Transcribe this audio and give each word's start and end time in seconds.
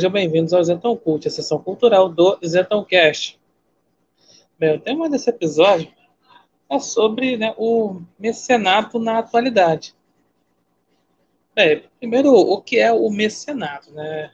Sejam 0.00 0.12
bem-vindos 0.12 0.54
ao 0.54 0.64
Zetão 0.64 0.96
Cult, 0.96 1.28
a 1.28 1.30
sessão 1.30 1.62
cultural 1.62 2.08
do 2.08 2.38
Zetão 2.42 2.82
Cast. 2.82 3.38
Bem, 4.58 4.76
o 4.76 4.80
tema 4.80 5.10
desse 5.10 5.28
episódio 5.28 5.92
é 6.70 6.78
sobre 6.78 7.36
né, 7.36 7.54
o 7.58 8.00
mecenato 8.18 8.98
na 8.98 9.18
atualidade. 9.18 9.94
Bem, 11.54 11.84
primeiro, 11.98 12.32
o 12.32 12.62
que 12.62 12.78
é 12.78 12.90
o 12.90 13.10
mecenato? 13.10 13.92
Né? 13.92 14.30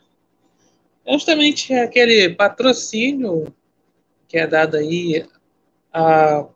É 1.05 1.13
justamente 1.15 1.75
aquele 1.75 2.33
patrocínio 2.33 3.53
que 4.29 4.39
é 4.39 4.47
dado 4.47 4.77
aí 4.77 5.27
a, 5.93 6.47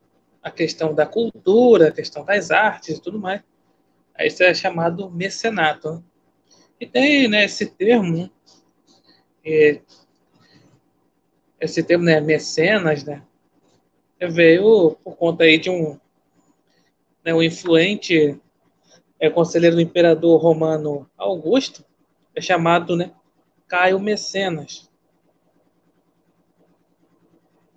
a 0.40 0.52
questão 0.52 0.94
da 0.94 1.04
cultura, 1.04 1.88
a 1.88 1.92
questão 1.92 2.24
das 2.24 2.52
artes 2.52 2.98
e 2.98 3.02
tudo 3.02 3.18
mais. 3.18 3.42
Isso 4.20 4.44
é 4.44 4.54
chamado 4.54 5.10
mecenato. 5.10 5.94
Né? 5.94 6.02
E 6.78 6.86
tem 6.86 7.26
né, 7.26 7.46
esse 7.46 7.66
termo 7.66 8.30
e 9.44 9.80
esse 11.60 11.82
termo, 11.82 12.04
né, 12.04 12.20
mecenas, 12.20 13.04
né, 13.04 13.22
veio 14.20 14.96
por 15.04 15.16
conta 15.16 15.44
aí 15.44 15.58
de 15.58 15.70
um, 15.70 15.98
né, 17.24 17.34
um 17.34 17.42
influente 17.42 18.40
é, 19.18 19.28
conselheiro 19.28 19.76
do 19.76 19.82
imperador 19.82 20.40
romano 20.40 21.08
Augusto, 21.16 21.84
é 22.34 22.40
chamado, 22.40 22.96
né, 22.96 23.12
Caio 23.68 24.00
Mecenas. 24.00 24.90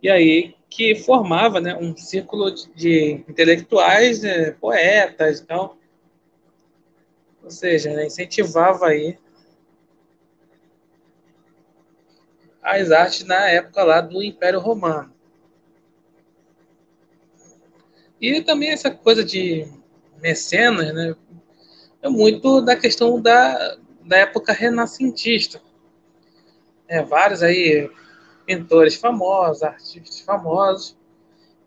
E 0.02 0.10
aí 0.10 0.56
que 0.70 0.96
formava, 0.96 1.62
né, 1.62 1.76
um 1.76 1.96
círculo 1.96 2.50
de, 2.76 3.24
intelectuais, 3.30 4.24
né, 4.24 4.52
poetas, 4.52 5.40
então, 5.40 5.78
ou 7.44 7.52
seja, 7.52 7.94
né, 7.94 8.08
incentivava 8.08 8.88
aí 8.88 9.18
as 12.64 12.92
artes 12.92 13.26
na 13.26 13.50
época 13.50 13.84
lá 13.84 14.02
do 14.02 14.24
Império 14.24 14.60
Romano. 14.60 15.14
E 18.20 18.42
também 18.42 18.70
essa 18.70 18.90
coisa 18.90 19.24
de 19.24 19.68
mecenas, 20.22 20.94
né, 20.94 21.14
é 22.02 22.08
muito 22.08 22.62
da 22.62 22.76
questão 22.76 23.22
da, 23.22 23.78
da 24.02 24.18
época 24.18 24.54
renascentista. 24.54 25.62
É, 26.88 27.04
vários 27.04 27.44
aí 27.44 27.90
pintores 28.46 28.96
famosos, 28.96 29.64
artistas 29.64 30.20
famosos, 30.22 30.98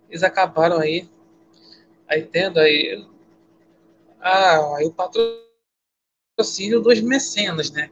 eles 0.09 0.23
acabaram 0.23 0.79
aí, 0.79 1.09
aí 2.09 2.23
tendo 2.23 2.61
aí, 2.61 3.05
ah, 4.21 4.77
aí 4.77 4.87
o 4.87 4.93
patrocínio 4.93 6.81
dos 6.81 7.01
mecenas, 7.01 7.71
né? 7.71 7.91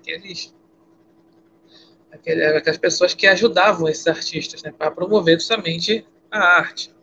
Aqueles 2.15 2.47
aquelas 2.57 2.79
pessoas 2.79 3.13
que 3.13 3.27
ajudavam 3.27 3.89
esses 3.89 4.07
artistas 4.07 4.63
né, 4.63 4.73
para 4.73 4.91
promover 4.91 5.39
justamente 5.39 6.07
a 6.31 6.39
arte. 6.39 6.95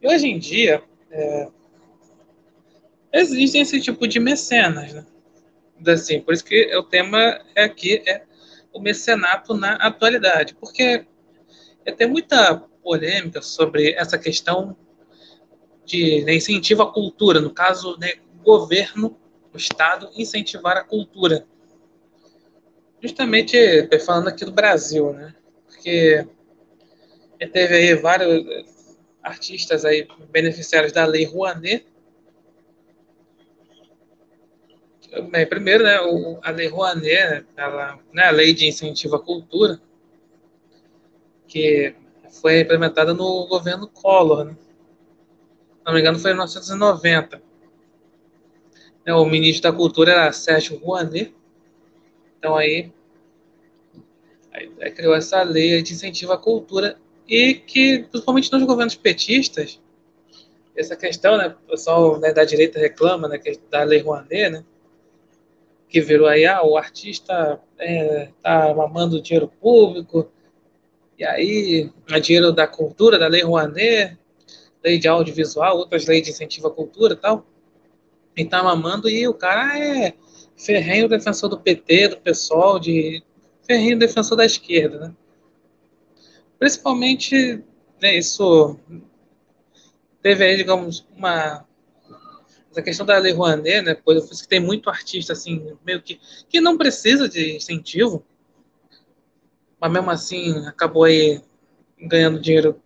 E 0.00 0.08
hoje 0.08 0.26
em 0.26 0.38
dia, 0.38 0.82
é, 1.10 1.48
existem 3.12 3.60
esse 3.60 3.80
tipo 3.80 4.08
de 4.08 4.18
mecenas. 4.18 4.92
Né? 4.92 5.06
Assim, 5.86 6.20
por 6.20 6.32
isso 6.32 6.44
que 6.44 6.74
o 6.76 6.82
tema 6.82 7.40
é 7.54 7.64
aqui 7.64 8.02
é 8.06 8.22
o 8.72 8.80
mecenato 8.80 9.54
na 9.54 9.74
atualidade, 9.74 10.54
porque 10.54 11.04
tem 11.98 12.08
muita 12.08 12.56
polêmica 12.82 13.42
sobre 13.42 13.92
essa 13.92 14.18
questão 14.18 14.76
de 15.84 16.22
né, 16.24 16.34
incentivo 16.34 16.82
à 16.82 16.92
cultura, 16.92 17.40
no 17.40 17.50
caso, 17.50 17.96
né, 17.98 18.14
governo, 18.42 19.18
o 19.52 19.56
Estado 19.56 20.08
incentivar 20.14 20.76
a 20.76 20.84
cultura 20.84 21.46
justamente 23.02 23.56
falando 24.04 24.28
aqui 24.28 24.44
do 24.44 24.52
Brasil, 24.52 25.12
né? 25.12 25.34
Porque 25.66 26.26
teve 27.52 27.74
aí 27.74 27.94
vários 27.94 28.44
artistas 29.22 29.84
aí 29.84 30.06
beneficiários 30.30 30.92
da 30.92 31.04
Lei 31.04 31.24
Rouanet. 31.24 31.86
Primeiro, 35.48 35.82
né, 35.84 35.96
a 36.42 36.50
Lei 36.50 36.68
Rouanet, 36.68 37.44
ela, 37.56 37.98
né, 38.12 38.24
a 38.24 38.30
Lei 38.30 38.52
de 38.54 38.66
Incentivo 38.66 39.16
à 39.16 39.20
Cultura, 39.20 39.80
que 41.48 41.94
foi 42.40 42.60
implementada 42.60 43.12
no 43.12 43.46
governo 43.48 43.88
Collor, 43.88 44.44
né? 44.44 44.56
Se 44.60 45.86
não 45.86 45.94
me 45.94 46.00
engano, 46.00 46.18
foi 46.18 46.30
em 46.30 46.34
1990. 46.34 47.42
O 49.08 49.24
ministro 49.24 49.70
da 49.70 49.76
Cultura 49.76 50.12
era 50.12 50.32
Sérgio 50.32 50.78
Rouanet, 50.78 51.34
então 52.40 52.56
aí, 52.56 52.90
aí, 54.50 54.90
criou 54.90 55.14
essa 55.14 55.42
lei 55.42 55.82
de 55.82 55.92
incentivo 55.92 56.32
à 56.32 56.38
cultura 56.38 56.98
e 57.28 57.54
que, 57.54 58.06
principalmente 58.10 58.50
nos 58.50 58.62
governos 58.62 58.94
petistas, 58.94 59.78
essa 60.74 60.96
questão, 60.96 61.36
né, 61.36 61.54
o 61.66 61.70
pessoal 61.70 62.18
né, 62.18 62.32
da 62.32 62.42
direita 62.42 62.78
reclama, 62.78 63.28
né, 63.28 63.38
é 63.44 63.52
da 63.70 63.82
lei 63.82 64.00
Rouanet, 64.00 64.48
né, 64.48 64.64
que 65.86 66.00
virou 66.00 66.26
aí, 66.26 66.46
ah, 66.46 66.62
o 66.62 66.78
artista 66.78 67.60
é, 67.78 68.30
tá 68.42 68.72
mamando 68.74 69.20
dinheiro 69.20 69.52
público, 69.60 70.30
e 71.18 71.24
aí, 71.24 71.90
a 72.10 72.18
dinheiro 72.18 72.52
da 72.52 72.66
cultura, 72.66 73.18
da 73.18 73.28
lei 73.28 73.42
Rouanet, 73.42 74.16
lei 74.82 74.98
de 74.98 75.06
audiovisual, 75.06 75.76
outras 75.76 76.06
leis 76.06 76.22
de 76.22 76.30
incentivo 76.30 76.68
à 76.68 76.70
cultura 76.70 77.12
e 77.12 77.16
tal, 77.18 77.44
e 78.34 78.46
tá 78.46 78.62
mamando, 78.62 79.10
e 79.10 79.28
o 79.28 79.34
cara 79.34 79.78
é 79.78 80.14
ferrenho 80.60 81.08
defensor 81.08 81.48
do 81.48 81.58
PT, 81.58 82.08
do 82.08 82.16
PSOL, 82.18 82.78
de 82.78 83.22
ferrenho 83.66 83.98
defensor 83.98 84.36
da 84.36 84.44
esquerda, 84.44 85.08
né? 85.08 85.14
Principalmente, 86.58 87.64
né, 88.00 88.16
isso 88.16 88.78
teve 90.22 90.44
aí, 90.44 90.56
digamos, 90.56 91.06
uma 91.16 91.66
essa 92.70 92.82
questão 92.82 93.04
da 93.04 93.18
Lei 93.18 93.32
Rouanet, 93.32 93.82
né, 93.82 93.94
pois 93.94 94.42
que 94.42 94.48
tem 94.48 94.60
muito 94.60 94.88
artista 94.88 95.32
assim, 95.32 95.76
meio 95.84 96.00
que 96.00 96.20
que 96.48 96.60
não 96.60 96.78
precisa 96.78 97.28
de 97.28 97.56
incentivo, 97.56 98.24
mas 99.80 99.90
mesmo 99.90 100.10
assim 100.10 100.66
acabou 100.66 101.04
aí 101.04 101.42
ganhando 101.98 102.38
dinheiro 102.38 102.80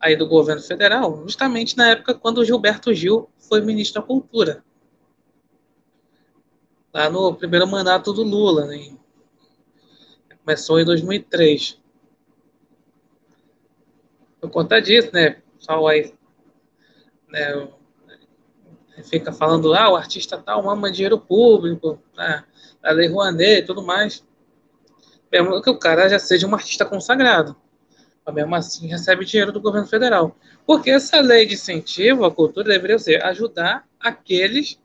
aí 0.00 0.16
do 0.16 0.26
governo 0.26 0.62
federal, 0.62 1.22
justamente 1.22 1.76
na 1.76 1.90
época 1.90 2.14
quando 2.14 2.38
o 2.38 2.44
Gilberto 2.44 2.92
Gil 2.92 3.28
foi 3.38 3.60
ministro 3.60 4.00
da 4.00 4.06
Cultura 4.06 4.64
lá 6.94 7.10
no 7.10 7.34
primeiro 7.34 7.66
mandato 7.66 8.12
do 8.12 8.22
Lula, 8.22 8.66
né? 8.66 8.96
Começou 10.44 10.78
em 10.78 10.84
2003. 10.84 11.82
Por 14.40 14.50
conta 14.50 14.80
disso, 14.80 15.10
né? 15.12 15.42
O 15.54 15.58
pessoal 15.58 15.88
aí 15.88 16.14
né, 17.28 17.68
fica 19.02 19.32
falando, 19.32 19.74
ah, 19.74 19.90
o 19.90 19.96
artista 19.96 20.38
tal 20.38 20.62
mama 20.62 20.92
dinheiro 20.92 21.18
público, 21.18 22.00
né, 22.16 22.44
a 22.82 22.92
Lei 22.92 23.08
Rouanet 23.08 23.62
e 23.62 23.66
tudo 23.66 23.82
mais. 23.82 24.24
Mesmo 25.32 25.60
que 25.60 25.70
o 25.70 25.78
cara 25.78 26.08
já 26.08 26.18
seja 26.20 26.46
um 26.46 26.54
artista 26.54 26.84
consagrado. 26.84 27.56
Mas 28.24 28.34
mesmo 28.34 28.54
assim 28.54 28.86
recebe 28.86 29.24
dinheiro 29.24 29.50
do 29.50 29.60
governo 29.60 29.88
federal. 29.88 30.36
Porque 30.64 30.90
essa 30.90 31.20
lei 31.20 31.44
de 31.44 31.54
incentivo 31.54 32.24
à 32.24 32.30
cultura 32.30 32.68
deveria 32.68 32.98
ser 32.98 33.24
ajudar 33.24 33.84
aqueles 33.98 34.78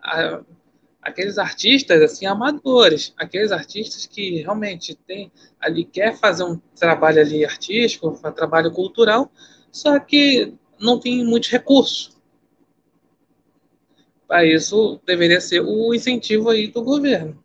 a, 0.00 0.40
aqueles 1.06 1.38
artistas 1.38 2.02
assim 2.02 2.26
amadores, 2.26 3.14
aqueles 3.16 3.52
artistas 3.52 4.06
que 4.06 4.42
realmente 4.42 4.96
tem 5.06 5.30
ali 5.60 5.84
quer 5.84 6.18
fazer 6.18 6.42
um 6.42 6.58
trabalho 6.74 7.20
ali 7.20 7.44
artístico, 7.44 8.08
um 8.08 8.32
trabalho 8.32 8.72
cultural, 8.72 9.30
só 9.70 10.00
que 10.00 10.52
não 10.80 10.98
tem 10.98 11.24
muitos 11.24 11.48
recursos. 11.48 12.16
Para 14.26 14.44
isso 14.44 15.00
deveria 15.06 15.40
ser 15.40 15.60
o 15.60 15.94
incentivo 15.94 16.50
aí 16.50 16.66
do 16.66 16.82
governo. 16.82 17.40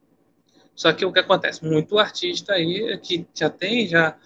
Só 0.76 0.92
que 0.92 1.06
o 1.06 1.14
que 1.14 1.20
acontece, 1.20 1.64
muito 1.64 2.00
artista 2.00 2.54
aí 2.54 2.98
que 2.98 3.28
já 3.36 3.50
tem 3.52 3.88
já 3.88 4.18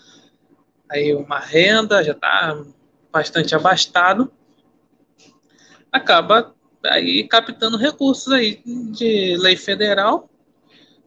aí 0.89 1.13
uma 1.13 1.39
renda, 1.39 2.01
já 2.01 2.13
está 2.13 2.63
bastante 3.11 3.53
abastado, 3.53 4.31
acaba 5.91 6.55
aí 6.89 7.27
captando 7.27 7.77
recursos 7.77 8.31
aí 8.31 8.61
de 8.65 9.35
lei 9.37 9.55
federal 9.55 10.29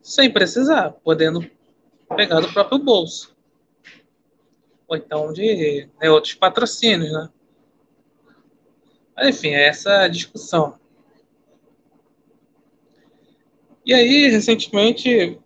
sem 0.02 0.30
precisar, 0.30 0.92
podendo 1.04 1.48
pegar 2.16 2.40
do 2.40 2.52
próprio 2.52 2.78
bolso. 2.78 3.36
Ou 4.86 4.96
então 4.96 5.32
de 5.32 5.88
né, 6.00 6.10
outros 6.10 6.34
patrocínios, 6.34 7.12
né? 7.12 7.28
Mas, 9.14 9.36
enfim, 9.36 9.48
é 9.48 9.68
essa 9.68 10.02
a 10.02 10.08
discussão. 10.08 10.78
E 13.84 13.92
aí, 13.92 14.28
recentemente, 14.28 15.38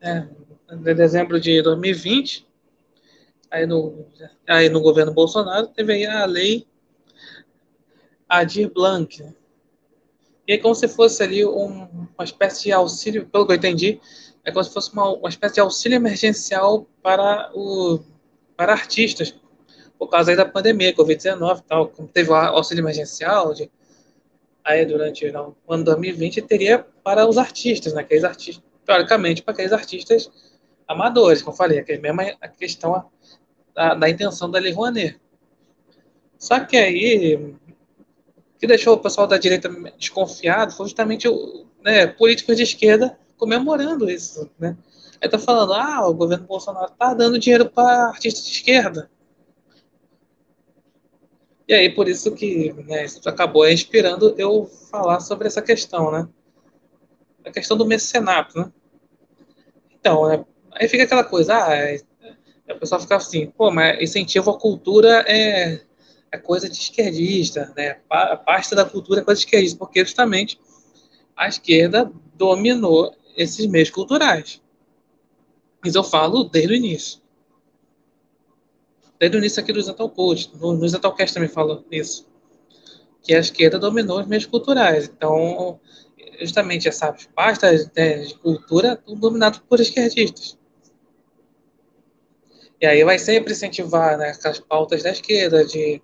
é, 0.00 0.26
em 0.70 0.94
dezembro 0.94 1.40
de 1.40 1.62
2020, 1.62 2.46
aí 3.50 3.66
no, 3.66 4.06
aí 4.48 4.68
no 4.68 4.80
governo 4.80 5.12
Bolsonaro, 5.12 5.68
teve 5.68 5.92
aí 5.92 6.06
a 6.06 6.24
lei 6.24 6.66
Adir 8.28 8.72
Blanc, 8.72 9.22
né? 9.22 9.34
E 10.46 10.54
é 10.54 10.58
como 10.58 10.74
se 10.74 10.88
fosse 10.88 11.22
ali 11.22 11.44
um, 11.44 11.88
uma 12.14 12.24
espécie 12.24 12.64
de 12.64 12.72
auxílio, 12.72 13.26
pelo 13.26 13.46
que 13.46 13.52
eu 13.52 13.56
entendi, 13.56 14.00
é 14.44 14.50
como 14.50 14.64
se 14.64 14.72
fosse 14.72 14.92
uma, 14.92 15.08
uma 15.10 15.28
espécie 15.28 15.54
de 15.54 15.60
auxílio 15.60 15.96
emergencial 15.96 16.86
para, 17.02 17.50
o, 17.54 18.00
para 18.56 18.72
artistas, 18.72 19.34
por 19.98 20.08
causa 20.08 20.34
da 20.34 20.44
pandemia, 20.44 20.94
Covid-19 20.94 21.62
tal. 21.66 21.88
Como 21.88 22.08
teve 22.08 22.30
o 22.30 22.34
auxílio 22.34 22.82
emergencial, 22.82 23.54
de, 23.54 23.70
aí 24.64 24.84
durante 24.84 25.30
não, 25.30 25.54
o 25.66 25.72
ano 25.72 25.84
2020, 25.84 26.42
teria 26.42 26.84
para 27.04 27.26
os 27.26 27.38
artistas, 27.38 27.92
né, 27.92 28.00
aqueles 28.00 28.24
artistas, 28.24 28.64
teoricamente, 28.84 29.42
para 29.42 29.52
aqueles 29.54 29.72
artistas 29.72 30.30
amadores, 30.88 31.40
como 31.40 31.54
eu 31.54 31.56
falei, 31.56 31.80
a 31.80 32.00
mesma 32.00 32.36
a 32.40 32.48
questão 32.48 33.10
da, 33.74 34.10
intenção 34.10 34.50
da 34.50 34.58
Lei 34.58 34.72
Rouanet. 34.72 35.20
Só 36.38 36.60
que 36.60 36.76
aí, 36.76 37.54
que 38.62 38.66
deixou 38.68 38.94
o 38.94 38.98
pessoal 38.98 39.26
da 39.26 39.38
direita 39.38 39.68
desconfiado 39.98 40.72
foi 40.72 40.86
justamente 40.86 41.28
né, 41.82 42.06
políticos 42.06 42.56
de 42.56 42.62
esquerda 42.62 43.18
comemorando 43.36 44.08
isso, 44.08 44.48
né? 44.56 44.76
Aí 45.20 45.28
tá 45.28 45.36
falando, 45.36 45.72
ah, 45.72 46.06
o 46.08 46.14
governo 46.14 46.46
Bolsonaro 46.46 46.92
tá 46.96 47.12
dando 47.12 47.40
dinheiro 47.40 47.68
para 47.68 48.06
artistas 48.06 48.44
de 48.44 48.52
esquerda. 48.52 49.10
E 51.66 51.74
aí, 51.74 51.92
por 51.92 52.06
isso 52.06 52.30
que 52.36 52.72
né, 52.86 53.04
isso 53.04 53.28
acabou 53.28 53.68
inspirando 53.68 54.32
eu 54.38 54.70
falar 54.92 55.18
sobre 55.18 55.48
essa 55.48 55.60
questão, 55.60 56.12
né? 56.12 56.28
A 57.44 57.50
questão 57.50 57.76
do 57.76 57.84
mecenato, 57.84 58.60
né? 58.60 58.72
Então, 59.98 60.28
né, 60.28 60.44
aí 60.70 60.86
fica 60.86 61.02
aquela 61.02 61.24
coisa, 61.24 61.64
ah, 61.66 61.74
é, 61.74 62.00
a 62.68 62.76
pessoa 62.76 63.00
fica 63.00 63.16
assim, 63.16 63.46
pô, 63.46 63.72
mas 63.72 64.00
incentivo 64.00 64.52
à 64.52 64.56
cultura 64.56 65.24
é, 65.26 65.80
é 66.32 66.38
coisa 66.38 66.68
de 66.68 66.78
esquerdista, 66.78 67.72
né? 67.76 68.00
A 68.08 68.36
parte 68.36 68.74
da 68.74 68.86
cultura 68.86 69.20
é 69.20 69.24
coisa 69.24 69.38
de 69.38 69.44
esquerdista, 69.44 69.78
porque 69.78 70.02
justamente 70.02 70.58
a 71.36 71.46
esquerda 71.46 72.10
dominou 72.34 73.14
esses 73.36 73.66
meios 73.66 73.90
culturais. 73.90 74.62
Isso 75.84 75.98
eu 75.98 76.04
falo 76.04 76.44
desde 76.44 76.72
o 76.72 76.76
início. 76.76 77.20
Desde 79.18 79.36
o 79.36 79.38
início 79.38 79.62
aqui 79.62 79.72
do 79.72 79.82
Zental 79.82 80.08
Code, 80.08 80.50
no, 80.54 80.72
no 80.72 80.88
Zentalcast 80.88 81.34
também 81.34 81.50
falo 81.50 81.84
isso. 81.90 82.26
Que 83.22 83.34
a 83.34 83.38
esquerda 83.38 83.78
dominou 83.78 84.18
os 84.18 84.26
meios 84.26 84.46
culturais. 84.46 85.04
Então, 85.04 85.78
justamente 86.40 86.88
essas 86.88 87.26
pastas 87.34 87.90
né, 87.94 88.20
de 88.20 88.34
cultura 88.38 88.96
tudo 88.96 89.20
dominado 89.20 89.60
por 89.68 89.80
esquerdistas. 89.80 90.58
E 92.80 92.86
aí 92.86 93.04
vai 93.04 93.18
sempre 93.18 93.52
incentivar 93.52 94.18
né, 94.18 94.32
as 94.44 94.58
pautas 94.58 95.02
da 95.02 95.10
esquerda, 95.10 95.64
de 95.64 96.02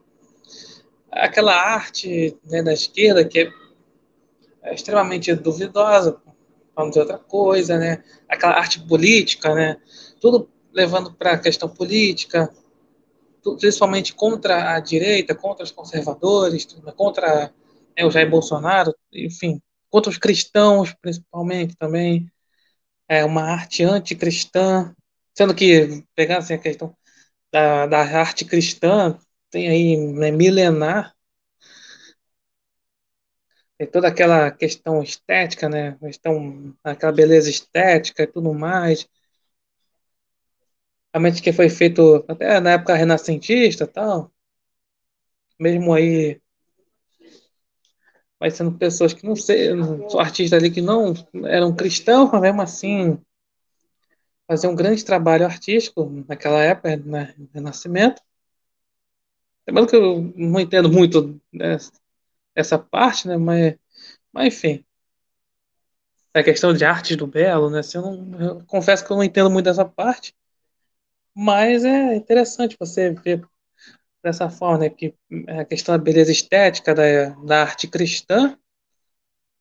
aquela 1.19 1.55
arte 1.55 2.39
né, 2.45 2.63
da 2.63 2.73
esquerda 2.73 3.25
que 3.25 3.41
é, 3.41 3.53
é 4.63 4.75
extremamente 4.75 5.35
duvidosa, 5.35 6.21
vamos 6.75 6.91
dizer 6.91 7.01
outra 7.01 7.19
coisa, 7.19 7.77
né? 7.77 8.05
Aquela 8.29 8.55
arte 8.55 8.81
política, 8.81 9.55
né? 9.55 9.77
Tudo 10.21 10.49
levando 10.73 11.13
para 11.13 11.33
a 11.33 11.39
questão 11.39 11.69
política, 11.69 12.49
principalmente 13.59 14.15
contra 14.15 14.75
a 14.75 14.81
direita, 14.81 15.35
contra 15.35 15.65
os 15.65 15.73
conservadores, 15.73 16.67
contra 16.97 17.53
né, 17.97 18.05
o 18.05 18.11
Jair 18.11 18.31
Bolsonaro, 18.31 18.95
enfim, 19.13 19.61
contra 19.91 20.11
os 20.11 20.19
cristãos, 20.19 20.95
principalmente 21.01 21.75
também. 21.77 22.31
É 23.09 23.25
uma 23.25 23.43
arte 23.43 23.83
anticristã, 23.83 24.95
sendo 25.35 25.55
que, 25.55 26.05
pegando 26.15 26.39
assim, 26.41 26.55
a 26.55 26.59
questão 26.59 26.95
da, 27.51 27.87
da 27.87 28.01
arte 28.01 28.45
cristã, 28.45 29.19
tem 29.51 29.69
aí 29.69 29.97
né, 29.97 30.31
milenar, 30.31 31.15
tem 33.79 33.87
toda 33.87 34.09
aquela 34.09 34.51
questão 34.51 35.03
estética, 35.03 35.69
né? 35.69 35.97
Questão, 36.01 36.75
aquela 36.83 37.13
beleza 37.13 37.49
estética 37.49 38.25
e 38.25 38.27
tudo 38.27 38.53
mais. 38.53 39.09
Realmente 41.13 41.43
que 41.43 41.53
foi 41.53 41.69
feito 41.69 42.25
até 42.29 42.61
na 42.61 42.73
época 42.73 42.95
renascentista 42.95 43.87
tal. 43.87 44.33
Mesmo 45.59 45.93
aí 45.95 46.41
vai 48.39 48.51
sendo 48.51 48.73
pessoas 48.79 49.13
que 49.13 49.27
não 49.27 49.35
sei, 49.37 49.69
artistas 50.19 50.59
ali 50.59 50.71
que 50.71 50.81
não 50.81 51.13
eram 51.47 51.75
cristãos, 51.75 52.31
mas 52.31 52.41
mesmo 52.41 52.63
assim 52.63 53.19
fazer 54.47 54.67
um 54.69 54.75
grande 54.75 55.05
trabalho 55.05 55.45
artístico 55.45 56.11
naquela 56.27 56.63
época, 56.63 56.97
né, 56.97 57.35
Renascimento. 57.53 58.23
Lembrando 59.69 59.89
que 59.91 59.97
eu 59.97 60.33
não 60.35 60.59
entendo 60.61 60.91
muito 60.91 61.39
essa 62.55 62.79
parte, 62.79 63.29
né, 63.29 63.37
mas, 63.37 63.77
mas 64.33 64.47
enfim. 64.55 64.85
A 66.33 66.43
questão 66.43 66.73
de 66.73 66.87
artes 66.87 67.17
do 67.19 67.27
belo, 67.27 67.69
né, 67.69 67.81
assim, 67.81 67.99
eu, 67.99 68.13
não, 68.13 68.41
eu 68.41 68.65
confesso 68.67 69.05
que 69.05 69.13
eu 69.13 69.17
não 69.17 69.25
entendo 69.25 69.51
muito 69.51 69.67
dessa 69.67 69.85
parte, 69.85 70.35
mas 71.35 71.85
é 71.85 72.15
interessante 72.17 72.77
você 72.79 73.11
ver 73.11 73.45
dessa 74.23 74.51
forma, 74.51 74.79
né, 74.79 74.91
que 74.91 75.15
a 75.49 75.65
questão 75.65 75.97
da 75.97 76.03
beleza 76.03 76.33
estética 76.33 76.95
da, 76.95 77.31
da 77.45 77.63
arte 77.63 77.89
cristã 77.89 78.59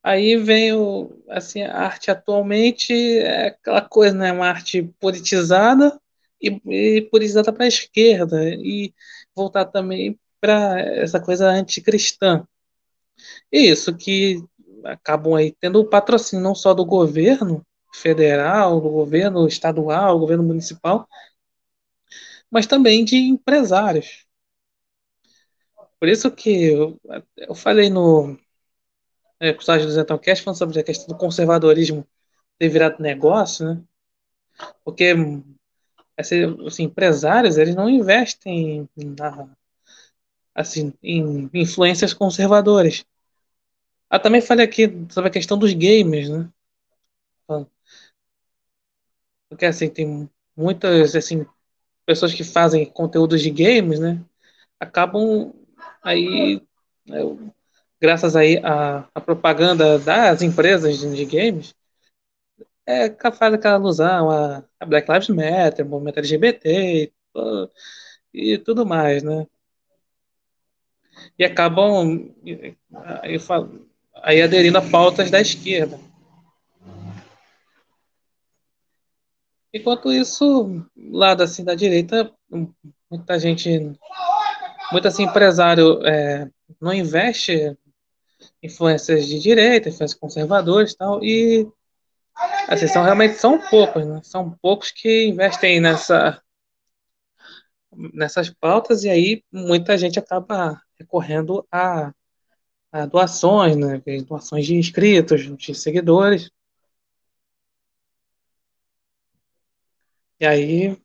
Aí 0.03 0.37
vem 0.37 0.73
o, 0.73 1.11
assim, 1.29 1.63
a 1.63 1.75
arte 1.79 2.09
atualmente 2.09 2.93
é 2.93 3.47
aquela 3.47 3.81
coisa, 3.81 4.15
né? 4.15 4.31
Uma 4.31 4.47
arte 4.47 4.83
politizada 4.99 5.99
e, 6.41 6.49
e 6.97 7.01
politizada 7.09 7.51
para 7.51 7.65
a 7.65 7.67
esquerda 7.67 8.37
e 8.49 8.93
voltar 9.37 9.65
também 9.65 10.19
para 10.41 10.79
essa 10.81 11.19
coisa 11.19 11.49
anticristã. 11.49 12.45
Isso 13.51 13.95
que 13.95 14.43
acabam 14.83 15.35
aí 15.35 15.55
tendo 15.59 15.79
o 15.79 15.89
patrocínio 15.89 16.43
não 16.43 16.55
só 16.55 16.73
do 16.73 16.85
governo 16.85 17.65
federal, 17.93 18.81
do 18.81 18.89
governo 18.89 19.47
estadual, 19.47 20.15
do 20.15 20.19
governo 20.19 20.43
municipal, 20.43 21.07
mas 22.51 22.67
também 22.67 23.03
de 23.05 23.17
empresários. 23.17 24.25
Por 25.99 26.07
isso 26.07 26.29
que 26.31 26.49
eu, 26.65 26.99
eu 27.37 27.55
falei 27.55 27.89
no, 27.89 28.37
é, 29.39 29.49
episódio 29.49 29.85
do 29.85 29.91
Zentalcast 29.91 30.43
falando 30.43 30.57
sobre 30.57 30.79
a 30.79 30.83
questão 30.83 31.07
do 31.07 31.17
conservadorismo 31.17 32.07
ter 32.57 32.69
virado 32.69 33.01
negócio, 33.01 33.65
né? 33.65 33.83
Porque 34.83 35.13
assim, 36.17 36.83
empresários 36.83 37.57
eles 37.57 37.75
não 37.75 37.89
investem 37.89 38.89
na, 38.97 39.47
assim, 40.53 40.93
em 41.03 41.49
influências 41.53 42.13
conservadoras. 42.13 43.05
Ah, 44.09 44.19
também 44.19 44.41
falei 44.41 44.65
aqui 44.65 44.89
sobre 45.09 45.29
a 45.29 45.33
questão 45.33 45.57
dos 45.57 45.73
gamers, 45.73 46.29
né? 46.29 46.49
Porque 49.49 49.65
assim, 49.65 49.89
tem 49.89 50.29
muitas 50.55 51.15
assim, 51.15 51.45
pessoas 52.05 52.33
que 52.33 52.43
fazem 52.43 52.85
conteúdos 52.85 53.41
de 53.41 53.49
games, 53.49 53.99
né? 53.99 54.23
Acabam 54.79 55.53
aí 56.03 56.61
graças 57.99 58.35
aí 58.35 58.57
à, 58.63 59.07
à 59.13 59.21
propaganda 59.21 59.97
das 59.99 60.41
empresas 60.41 60.99
de 60.99 61.25
games, 61.25 61.73
é 62.87 63.09
capaz 63.09 63.51
daquela 63.51 63.75
alusão 63.75 64.31
a, 64.31 64.63
a 64.79 64.85
Black 64.85 65.11
Lives 65.11 65.27
Matter, 65.27 65.85
movimento 65.85 66.19
LGBT 66.19 67.11
e, 68.33 68.53
e 68.53 68.57
tudo 68.59 68.85
mais, 68.85 69.21
né? 69.21 69.45
E 71.37 71.43
acabam 71.43 72.33
aí, 73.21 73.37
aí 74.23 74.41
aderindo 74.41 74.77
a 74.77 74.81
pautas 74.81 75.29
da 75.29 75.41
esquerda. 75.41 75.99
Enquanto 79.73 80.11
isso, 80.11 80.81
lado 80.95 81.43
assim 81.43 81.65
da 81.65 81.75
direita, 81.75 82.33
muita 83.11 83.37
gente, 83.37 83.91
muito 84.91 85.07
assim 85.07 85.23
empresário 85.23 86.01
é, 86.07 86.49
não 86.79 86.93
investe 86.93 87.77
influências 88.63 89.27
de 89.27 89.39
direita, 89.39 89.89
influências 89.89 90.19
conservadoras 90.19 90.93
e 90.93 90.97
tal, 90.97 91.23
e 91.23 91.69
assim, 92.67 92.87
são 92.87 93.03
realmente 93.03 93.35
são 93.35 93.59
poucos, 93.59 94.05
né? 94.05 94.21
São 94.23 94.51
poucos 94.61 94.91
que 94.91 95.27
investem 95.27 95.79
nessa 95.79 96.41
nessas 98.13 98.49
pautas 98.49 99.03
e 99.03 99.09
aí 99.09 99.43
muita 99.51 99.97
gente 99.97 100.19
acaba 100.19 100.79
recorrendo 100.99 101.65
a, 101.71 102.13
a 102.91 103.05
doações, 103.05 103.75
né? 103.77 104.01
Doações 104.27 104.65
de 104.65 104.75
inscritos, 104.75 105.41
de 105.57 105.75
seguidores. 105.75 106.51
E 110.39 110.45
aí, 110.45 110.97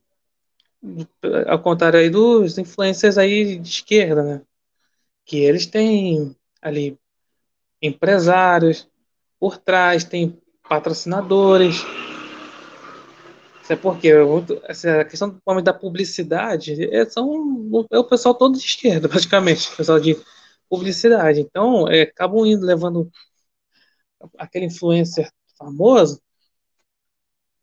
ao 1.48 1.62
contrário 1.62 1.98
aí 1.98 2.10
dos 2.10 2.58
influencers 2.58 3.18
aí 3.18 3.58
de 3.58 3.68
esquerda, 3.68 4.22
né? 4.22 4.42
Que 5.24 5.38
eles 5.38 5.66
têm 5.66 6.36
ali 6.62 6.98
empresários, 7.82 8.88
por 9.38 9.58
trás 9.58 10.04
tem 10.04 10.41
patrocinadores. 10.68 11.76
Isso 13.62 13.72
é 13.72 13.76
porque 13.76 14.12
a 14.12 15.04
questão 15.04 15.40
da 15.62 15.72
publicidade 15.72 16.84
é, 16.94 17.04
são, 17.06 17.86
é 17.90 17.98
o 17.98 18.04
pessoal 18.04 18.34
todo 18.34 18.58
de 18.58 18.64
esquerda, 18.64 19.08
praticamente, 19.10 19.72
o 19.72 19.76
pessoal 19.76 20.00
de 20.00 20.16
publicidade. 20.68 21.40
Então, 21.40 21.88
é, 21.88 22.02
acabam 22.02 22.46
indo 22.46 22.66
levando 22.66 23.10
aquele 24.38 24.66
influencer 24.66 25.30
famoso 25.58 26.20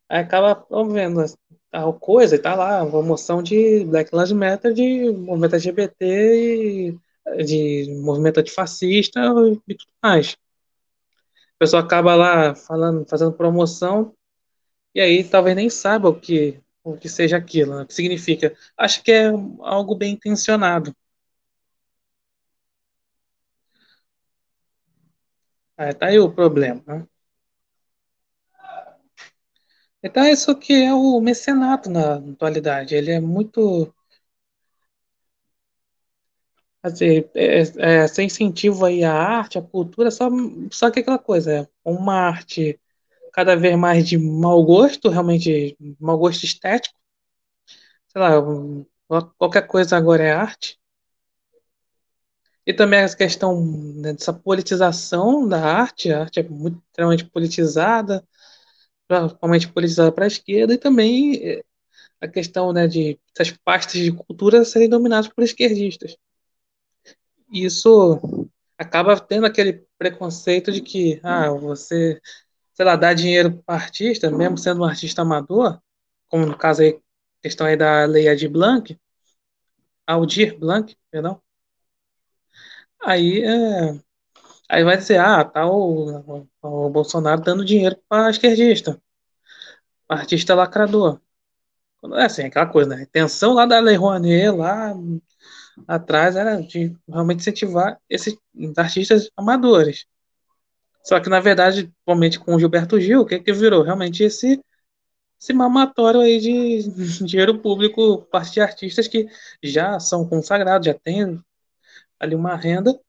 Aí 0.10 0.20
acaba 0.20 0.56
promovendo 0.56 1.24
tal 1.70 1.94
coisa 1.94 2.36
e 2.36 2.40
tá 2.40 2.56
lá, 2.56 2.84
uma 2.84 3.02
moção 3.04 3.44
de 3.44 3.86
Black 3.86 4.12
Lives 4.14 4.32
Matter, 4.32 4.74
de 4.74 5.12
movimento 5.12 5.56
LGBT 5.56 6.98
de 7.46 7.94
movimento 8.02 8.40
antifascista 8.40 9.20
e 9.68 9.76
tudo 9.76 9.92
mais. 10.02 10.36
Pessoa 11.60 11.84
acaba 11.84 12.16
lá 12.16 12.56
falando, 12.56 13.06
fazendo 13.08 13.34
promoção 13.34 14.16
e 14.96 15.02
aí 15.02 15.24
talvez 15.24 15.56
nem 15.56 15.70
saiba 15.70 16.10
o 16.10 16.20
que 16.20 16.62
o 16.84 16.98
que 16.98 17.10
seja 17.10 17.38
aquilo, 17.38 17.76
né? 17.76 17.84
o 17.84 17.88
que 17.88 17.94
significa. 17.94 18.56
Acho 18.78 19.04
que 19.04 19.12
é 19.12 19.28
algo 19.62 19.96
bem 19.96 20.14
intencionado. 20.14 20.96
Aí 25.78 25.94
tá 25.96 26.06
aí 26.08 26.20
o 26.20 26.32
problema, 26.32 26.84
né? 26.88 27.08
Então, 30.04 30.26
isso 30.28 30.56
que 30.58 30.74
é 30.74 30.94
o 30.94 31.20
mecenato 31.22 31.90
na 31.90 32.16
atualidade. 32.16 32.96
Ele 32.96 33.12
é 33.12 33.20
muito. 33.20 33.94
Assim, 36.82 37.24
é, 37.36 37.60
é, 38.04 38.08
sem 38.08 38.28
incentivo 38.28 38.86
aí 38.86 39.04
à 39.04 39.14
arte, 39.14 39.58
à 39.58 39.62
cultura, 39.62 40.10
só, 40.12 40.30
só 40.72 40.90
que 40.90 41.00
aquela 41.02 41.20
coisa, 41.20 41.52
é 41.54 41.68
uma 41.84 42.14
arte 42.16 42.80
cada 43.34 43.56
vez 43.56 43.78
mais 43.78 44.08
de 44.08 44.18
mau 44.18 44.64
gosto, 44.64 45.10
realmente 45.10 45.78
mau 46.00 46.18
gosto 46.18 46.46
estético. 46.46 46.98
Sei 48.08 48.22
lá, 48.22 48.32
qualquer 49.38 49.68
coisa 49.68 49.98
agora 49.98 50.24
é 50.24 50.32
arte. 50.32 50.80
E 52.66 52.74
também 52.74 53.00
essa 53.00 53.18
questão 53.18 53.60
né, 53.96 54.14
dessa 54.14 54.32
politização 54.34 55.48
da 55.48 55.60
arte, 55.62 56.12
a 56.12 56.22
arte 56.22 56.40
é 56.40 56.44
muito 56.44 56.82
extremamente 56.88 57.26
politizada, 57.26 58.24
principalmente 59.08 59.68
politizada 59.70 60.12
para 60.12 60.26
a 60.26 60.28
esquerda, 60.28 60.74
e 60.74 60.78
também 60.78 61.64
a 62.22 62.28
questão 62.28 62.74
né, 62.74 62.88
de 62.88 63.20
essas 63.38 63.56
pastas 63.66 64.02
de 64.02 64.12
cultura 64.12 64.66
serem 64.66 64.90
dominadas 64.90 65.30
por 65.30 65.44
esquerdistas. 65.44 66.18
Isso 67.52 68.50
acaba 68.78 69.20
tendo 69.20 69.46
aquele 69.46 69.86
preconceito 69.98 70.72
de 70.72 70.82
que, 70.82 71.20
ah, 71.24 71.50
você, 71.52 72.20
sei 72.74 72.86
lá, 72.86 72.96
dá 72.96 73.14
dinheiro 73.14 73.62
para 73.66 73.76
artista, 73.76 74.32
mesmo 74.32 74.58
sendo 74.58 74.82
um 74.82 74.86
artista 74.86 75.22
amador, 75.22 75.82
como 76.30 76.46
no 76.46 76.58
caso 76.58 76.82
aí, 76.82 77.00
questão 77.42 77.68
aí 77.68 77.78
da 77.78 78.06
Lei 78.06 78.30
Aldir 78.30 78.50
Blanc, 78.52 78.98
Aldir 80.06 80.58
Blanc, 80.60 80.96
perdão, 81.12 81.42
aí 83.02 83.44
é, 83.44 84.00
Aí 84.70 84.84
vai 84.84 84.98
dizer, 84.98 85.20
ah, 85.20 85.44
tá 85.46 85.68
o, 85.68 86.46
o 86.62 86.90
Bolsonaro 86.90 87.42
dando 87.42 87.66
dinheiro 87.66 87.98
para 88.08 88.30
esquerdista, 88.30 89.02
artista 90.08 90.56
lacrador. 90.56 91.20
É 92.16 92.26
assim, 92.26 92.44
aquela 92.44 92.68
coisa, 92.68 92.96
né? 92.96 93.04
Intenção 93.04 93.54
lá 93.54 93.66
da 93.66 93.80
Lei 93.80 93.96
Rouanet, 93.96 94.50
lá 94.52 94.94
atrás, 95.88 96.36
era 96.36 96.62
de 96.62 96.96
realmente 97.08 97.42
incentivar 97.42 98.00
esses 98.10 98.38
artistas 98.78 99.30
amadores. 99.36 100.06
Só 101.04 101.20
que, 101.20 101.30
na 101.30 101.40
verdade, 101.40 101.84
principalmente 101.84 102.40
com 102.40 102.56
o 102.56 102.60
Gilberto 102.60 103.00
Gil, 103.00 103.22
o 103.22 103.26
que, 103.26 103.40
que 103.40 103.54
virou? 103.54 103.84
Realmente 103.84 104.24
esse, 104.24 104.64
esse 105.40 105.54
mamatório 105.54 106.20
aí 106.22 106.40
de 106.40 106.84
dinheiro 107.26 107.60
público, 107.60 108.24
parte 108.32 108.54
de 108.54 108.62
artistas 108.62 109.08
que 109.08 109.28
já 109.64 110.00
são 110.00 110.28
consagrados, 110.28 110.86
já 110.86 110.94
têm 110.94 111.42
ali 112.20 112.36
uma 112.36 112.56
renda, 112.56 113.00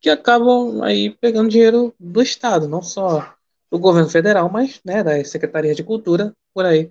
que 0.00 0.10
acabam 0.10 0.82
aí 0.82 1.10
pegando 1.10 1.48
dinheiro 1.48 1.94
do 1.98 2.22
Estado, 2.22 2.68
não 2.68 2.82
só 2.82 3.34
do 3.70 3.78
governo 3.78 4.08
federal, 4.08 4.50
mas 4.50 4.80
né, 4.84 5.02
da 5.02 5.22
Secretaria 5.24 5.74
de 5.74 5.84
Cultura, 5.84 6.34
por 6.54 6.64
aí, 6.64 6.90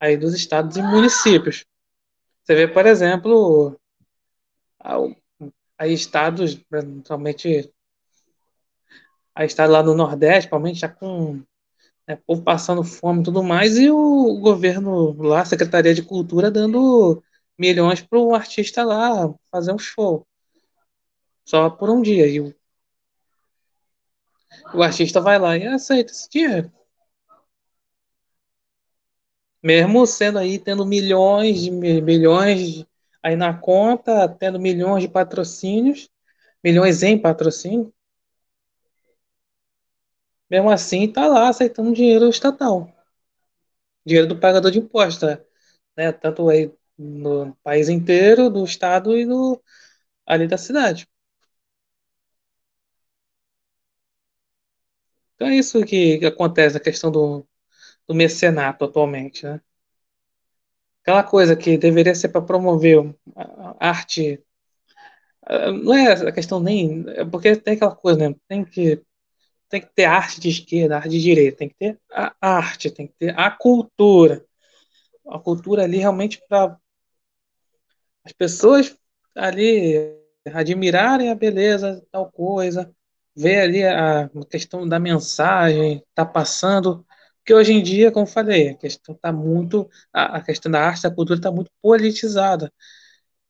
aí 0.00 0.16
dos 0.16 0.34
estados 0.34 0.76
e 0.76 0.82
municípios. 0.82 1.64
Você 2.42 2.54
vê, 2.54 2.68
por 2.68 2.86
exemplo, 2.86 3.78
aí 5.78 5.92
estados, 5.92 6.54
principalmente 6.54 7.72
a 9.34 9.44
estado 9.44 9.72
lá 9.72 9.82
no 9.82 9.94
Nordeste, 9.94 10.48
principalmente 10.48 10.80
já 10.80 10.88
com 10.88 11.42
né, 12.06 12.16
povo 12.26 12.42
passando 12.42 12.84
fome 12.84 13.20
e 13.20 13.24
tudo 13.24 13.42
mais, 13.42 13.78
e 13.78 13.90
o 13.90 14.38
governo 14.40 15.12
lá, 15.22 15.42
a 15.42 15.44
Secretaria 15.44 15.94
de 15.94 16.02
Cultura, 16.02 16.50
dando 16.50 17.22
milhões 17.58 18.00
para 18.02 18.18
o 18.18 18.34
artista 18.34 18.84
lá 18.84 19.32
fazer 19.50 19.72
um 19.72 19.78
show 19.78 20.26
só 21.44 21.70
por 21.70 21.90
um 21.90 22.02
dia. 22.02 22.26
E 22.26 22.40
o, 22.40 22.54
o 24.74 24.82
artista 24.82 25.20
vai 25.20 25.38
lá 25.38 25.56
e 25.56 25.66
aceita 25.66 26.12
esse 26.12 26.28
dinheiro. 26.30 26.72
Mesmo 29.62 30.06
sendo 30.06 30.38
aí, 30.38 30.58
tendo 30.58 30.84
milhões 30.84 31.60
de 31.62 31.70
milhões 31.70 32.84
aí 33.22 33.36
na 33.36 33.54
conta, 33.56 34.28
tendo 34.28 34.58
milhões 34.60 35.02
de 35.02 35.08
patrocínios, 35.08 36.10
milhões 36.64 37.02
em 37.02 37.18
patrocínio, 37.18 37.92
mesmo 40.48 40.70
assim 40.70 41.10
tá 41.10 41.26
lá 41.26 41.48
aceitando 41.48 41.92
dinheiro 41.92 42.28
estatal. 42.28 42.88
Dinheiro 44.04 44.28
do 44.28 44.38
pagador 44.40 44.70
de 44.70 44.78
impostos, 44.78 45.28
né? 45.96 46.12
Tanto 46.12 46.48
aí 46.48 46.72
no 46.98 47.54
país 47.62 47.88
inteiro, 47.88 48.50
do 48.50 48.64
estado 48.64 49.16
e 49.18 49.26
do, 49.26 49.62
ali 50.26 50.48
da 50.48 50.58
cidade. 50.58 51.08
Então 55.34 55.48
é 55.48 55.56
isso 55.56 55.84
que, 55.84 56.24
acontece, 56.24 56.76
a 56.76 56.80
questão 56.80 57.10
do, 57.10 57.46
do 58.08 58.14
mecenato 58.14 58.84
atualmente, 58.86 59.46
né? 59.46 59.60
Aquela 61.02 61.24
coisa 61.24 61.56
que 61.56 61.76
deveria 61.76 62.14
ser 62.14 62.28
para 62.28 62.40
promover 62.40 63.14
arte. 63.80 64.42
Não 65.82 65.92
é 65.94 66.12
a 66.12 66.32
questão 66.32 66.60
nem. 66.60 67.04
É 67.08 67.24
porque 67.24 67.56
tem 67.56 67.74
aquela 67.74 67.94
coisa, 67.94 68.30
né? 68.30 68.36
Tem 68.48 68.64
que, 68.64 69.02
tem 69.68 69.80
que 69.80 69.88
ter 69.94 70.04
arte 70.04 70.40
de 70.40 70.48
esquerda, 70.48 70.96
arte 70.96 71.08
de 71.08 71.20
direita, 71.20 71.58
tem 71.58 71.68
que 71.68 71.74
ter 71.74 71.98
a 72.10 72.34
arte, 72.40 72.90
tem 72.90 73.08
que 73.08 73.14
ter 73.18 73.38
a 73.38 73.50
cultura. 73.50 74.44
A 75.28 75.38
cultura 75.38 75.84
ali 75.84 75.98
realmente 75.98 76.40
para 76.48 76.76
as 78.24 78.32
pessoas 78.32 78.96
ali 79.34 80.16
admirarem 80.54 81.30
a 81.30 81.34
beleza, 81.34 82.04
tal 82.10 82.30
coisa, 82.30 82.94
ver 83.34 83.60
ali 83.60 83.84
a 83.84 84.30
questão 84.50 84.88
da 84.88 84.98
mensagem, 84.98 86.04
tá 86.14 86.24
passando, 86.24 87.04
porque 87.42 87.54
hoje 87.54 87.72
em 87.72 87.82
dia, 87.82 88.12
como 88.12 88.24
falei, 88.24 88.68
a 88.70 88.74
questão 88.74 89.16
tá 89.16 89.32
muito, 89.32 89.90
a 90.12 90.40
questão 90.40 90.70
da 90.70 90.80
arte, 90.80 91.02
da 91.02 91.10
cultura 91.10 91.40
está 91.40 91.50
muito 91.50 91.72
politizada. 91.82 92.72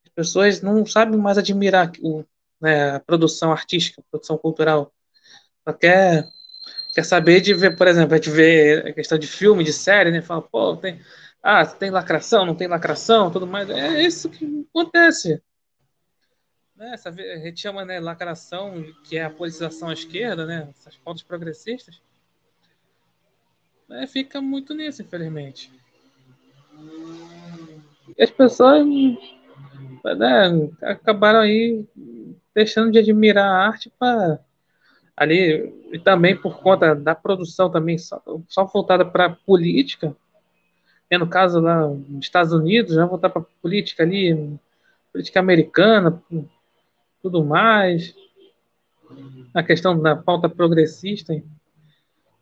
As 0.05 0.11
pessoas 0.15 0.63
não 0.63 0.87
sabem 0.87 1.21
mais 1.21 1.37
admirar 1.37 1.93
o, 2.01 2.25
né, 2.59 2.93
a 2.97 3.01
produção 3.01 3.53
artística, 3.53 4.01
a 4.01 4.05
produção 4.11 4.39
cultural. 4.39 4.91
Só 5.69 5.75
quer, 5.75 6.27
quer 6.95 7.05
saber 7.05 7.43
de 7.43 7.53
ver, 7.53 7.77
por 7.77 7.87
exemplo, 7.87 8.15
a 8.15 8.17
gente 8.17 8.31
vê 8.31 8.83
a 8.89 8.93
questão 8.95 9.19
de 9.19 9.27
filme, 9.27 9.63
de 9.63 9.75
série, 9.75 10.11
né? 10.11 10.23
Fala, 10.23 10.41
pô, 10.41 10.75
tem, 10.77 10.99
ah, 11.43 11.67
tem 11.67 11.91
lacração, 11.91 12.47
não 12.47 12.55
tem 12.55 12.69
lacração, 12.69 13.31
tudo 13.31 13.47
mais. 13.47 13.69
É 13.69 14.03
isso 14.03 14.31
que 14.31 14.67
acontece. 14.71 15.43
Né, 16.75 16.95
essa, 16.95 17.11
a 17.11 17.13
gente 17.13 17.61
chama 17.61 17.85
né, 17.85 18.01
lacração, 18.01 18.83
que 19.05 19.19
é 19.19 19.25
a 19.25 19.31
politização 19.31 19.91
à 19.91 19.93
esquerda, 19.93 20.47
né, 20.47 20.69
essas 20.71 20.97
pautas 20.97 21.23
progressistas, 21.23 22.01
né, 23.93 24.07
fica 24.07 24.41
muito 24.41 24.75
nisso, 24.75 25.03
infelizmente. 25.03 25.71
E 28.17 28.23
as 28.23 28.31
pessoas 28.31 28.85
né, 28.85 30.71
acabaram 30.83 31.41
aí 31.41 31.85
deixando 32.55 32.93
de 32.93 32.99
admirar 32.99 33.47
a 33.47 33.67
arte 33.67 33.91
para 33.99 34.39
ali 35.17 35.73
e 35.93 35.99
também 35.99 36.37
por 36.37 36.61
conta 36.61 36.95
da 36.95 37.15
produção 37.15 37.71
também 37.71 37.99
só, 37.99 38.21
só 38.49 38.65
voltada 38.65 39.05
para 39.05 39.31
política. 39.31 40.17
E 41.11 41.19
no 41.19 41.29
caso 41.29 41.61
lá 41.61 41.87
nos 41.87 42.25
Estados 42.25 42.53
Unidos 42.53 42.95
já 42.95 43.05
voltar 43.05 43.31
para 43.31 43.45
política 43.61 44.03
ali 44.03 44.59
política 45.13 45.41
americana 45.41 46.23
tudo 47.23 47.45
mais, 47.45 48.15
a 49.55 49.63
questão 49.63 49.99
da 49.99 50.17
pauta 50.17 50.49
progressista, 50.49 51.41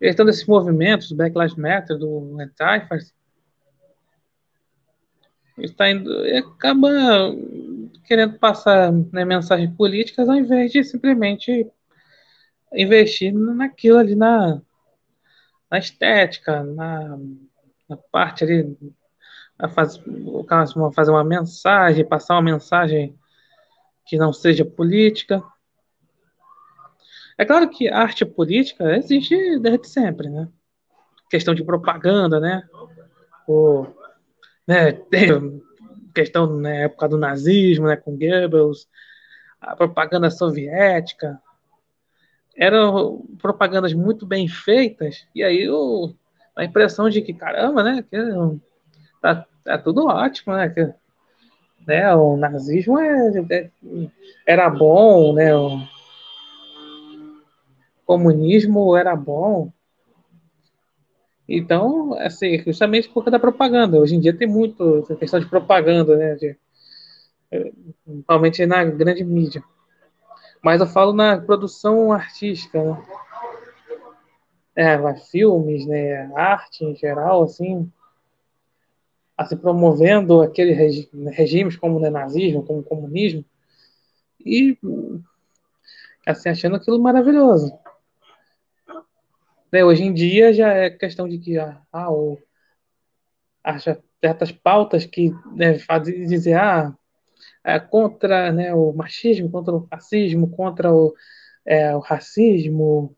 questão 0.07 0.25
desses 0.25 0.47
movimentos, 0.47 1.13
Black 1.13 1.37
Lives 1.39 1.57
Matter, 1.57 1.99
do 1.99 2.39
Antifa, 2.41 2.99
está 5.59 5.91
indo, 5.91 6.11
acaba 6.37 6.89
querendo 8.05 8.39
passar 8.39 8.91
né, 8.91 9.25
mensagens 9.25 9.75
políticas 9.77 10.29
ao 10.29 10.37
invés 10.37 10.73
de 10.73 10.83
simplesmente 10.83 11.71
investir 12.73 13.33
naquilo 13.33 13.99
ali 13.99 14.15
na, 14.15 14.61
na 15.71 15.79
estética, 15.79 16.63
na, 16.63 17.19
na 17.89 17.97
parte 17.97 18.45
ali, 18.45 18.77
a 19.59 19.69
fazer, 19.69 20.03
fazer 20.95 21.11
uma 21.11 21.25
mensagem, 21.25 22.05
passar 22.05 22.35
uma 22.35 22.53
mensagem 22.53 23.15
que 24.07 24.17
não 24.17 24.33
seja 24.33 24.65
política. 24.65 25.43
É 27.41 27.45
claro 27.47 27.71
que 27.71 27.89
arte 27.89 28.23
política 28.27 28.95
existe 28.99 29.59
desde 29.61 29.89
sempre, 29.89 30.29
né? 30.29 30.47
Questão 31.31 31.55
de 31.55 31.65
propaganda, 31.65 32.39
né? 32.39 32.63
O, 33.49 33.87
né, 34.69 34.93
tem 34.93 35.63
questão 36.15 36.47
na 36.47 36.69
né, 36.69 36.83
época 36.83 37.09
do 37.09 37.17
nazismo, 37.17 37.87
né, 37.87 37.97
com 37.97 38.15
Goebbels, 38.15 38.87
a 39.59 39.75
propaganda 39.75 40.29
soviética, 40.29 41.41
eram 42.55 43.25
propagandas 43.41 43.95
muito 43.95 44.27
bem 44.27 44.47
feitas, 44.47 45.27
e 45.35 45.43
aí 45.43 45.67
o, 45.71 46.13
a 46.55 46.63
impressão 46.63 47.09
de 47.09 47.23
que, 47.23 47.33
caramba, 47.33 47.83
né, 47.83 48.05
que 48.11 48.19
tá, 49.23 49.47
tá 49.65 49.79
tudo 49.79 50.09
ótimo, 50.09 50.55
né, 50.55 50.69
que, 50.69 50.93
né, 51.87 52.15
o 52.15 52.37
nazismo 52.37 52.99
é, 52.99 53.33
é, 53.51 53.71
era 54.47 54.69
bom, 54.69 55.33
né, 55.33 55.57
o 55.57 55.81
comunismo 58.11 58.97
era 58.97 59.15
bom, 59.15 59.71
então, 61.49 62.13
assim, 62.15 62.59
justamente 62.65 63.09
por 63.09 63.23
causa 63.23 63.31
da 63.31 63.39
propaganda. 63.39 64.01
Hoje 64.01 64.17
em 64.17 64.21
dia 64.21 64.37
tem 64.37 64.49
muito 64.49 64.99
essa 64.99 65.15
questão 65.15 65.39
de 65.39 65.47
propaganda, 65.47 66.17
né? 66.17 66.35
De, 66.35 66.57
principalmente 68.05 68.67
na 68.67 68.85
grande 68.85 69.23
mídia. 69.23 69.63
Mas 70.61 70.81
eu 70.81 70.89
falo 70.89 71.13
na 71.13 71.41
produção 71.41 72.13
artística, 72.13 72.83
né? 72.83 73.03
É, 74.75 75.15
filmes, 75.31 75.87
né? 75.87 76.33
Arte 76.35 76.85
em 76.85 76.97
geral, 76.97 77.45
assim, 77.45 77.89
assim 79.37 79.57
promovendo 79.57 80.43
aqueles 80.43 80.77
regi 80.77 81.09
regimes 81.29 81.77
como 81.77 81.99
o 81.99 82.11
nazismo, 82.11 82.65
como 82.65 82.81
o 82.81 82.85
comunismo, 82.85 83.45
e 84.45 84.77
assim, 86.27 86.49
achando 86.49 86.77
aquilo 86.77 87.01
maravilhoso. 87.01 87.73
Né, 89.73 89.85
hoje 89.85 90.03
em 90.03 90.13
dia 90.13 90.53
já 90.53 90.73
é 90.73 90.91
questão 90.91 91.29
de 91.29 91.39
que 91.39 91.59
ah, 91.59 91.81
ah 91.93 92.11
o, 92.11 92.39
acha 93.63 94.03
certas 94.21 94.51
pautas 94.53 95.07
que 95.07 95.33
né, 95.55 95.79
fazem 95.79 96.27
dizer 96.27 96.55
ah, 96.55 96.95
é 97.65 97.79
contra 97.79 98.53
né, 98.53 98.75
o 98.75 98.93
machismo, 98.93 99.51
contra 99.51 99.75
o 99.75 99.87
fascismo, 99.87 100.51
contra 100.51 100.93
o, 100.93 101.15
é, 101.65 101.95
o 101.95 102.01
racismo, 102.01 103.17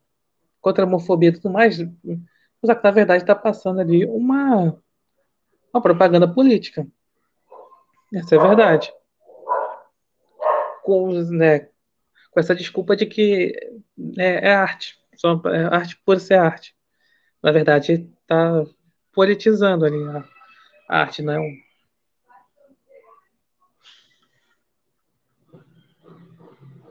contra 0.61 0.85
a 0.85 0.87
homofobia 0.87 1.31
e 1.31 1.33
tudo 1.33 1.51
mais, 1.51 1.79
mas 1.79 2.77
que 2.77 2.85
na 2.85 2.91
verdade 2.91 3.23
está 3.23 3.35
passando 3.35 3.81
ali 3.81 4.05
uma, 4.05 4.79
uma 5.73 5.83
propaganda 5.83 6.33
política. 6.33 6.87
Essa 8.15 8.37
é 8.37 8.39
a 8.39 8.47
verdade. 8.47 8.93
Com, 10.85 11.13
né, 11.31 11.69
com 12.31 12.41
essa 12.41 12.55
desculpa 12.55 12.95
de 12.95 13.07
que 13.07 13.53
é, 14.19 14.49
é 14.49 14.55
arte. 14.55 15.02
Só 15.17 15.41
é 15.47 15.65
arte 15.65 16.01
por 16.05 16.19
ser 16.21 16.35
arte. 16.35 16.75
Na 17.43 17.53
verdade, 17.53 18.09
está 18.21 18.65
politizando 19.13 19.85
ali 19.85 20.03
a, 20.09 20.25
arte, 20.89 21.23
não 21.23 21.33
é 21.35 21.41
um. 21.41 21.57